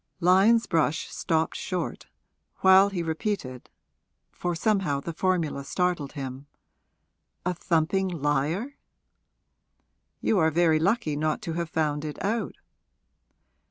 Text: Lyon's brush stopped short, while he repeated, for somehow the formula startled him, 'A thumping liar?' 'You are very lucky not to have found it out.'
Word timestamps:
Lyon's 0.19 0.65
brush 0.65 1.07
stopped 1.09 1.55
short, 1.55 2.07
while 2.61 2.89
he 2.89 3.03
repeated, 3.03 3.69
for 4.31 4.55
somehow 4.55 4.99
the 4.99 5.13
formula 5.13 5.63
startled 5.63 6.13
him, 6.13 6.47
'A 7.45 7.53
thumping 7.53 8.07
liar?' 8.07 8.77
'You 10.19 10.39
are 10.39 10.49
very 10.49 10.79
lucky 10.79 11.15
not 11.15 11.39
to 11.43 11.53
have 11.53 11.69
found 11.69 12.03
it 12.03 12.17
out.' 12.25 12.55